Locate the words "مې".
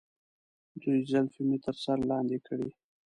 1.49-1.57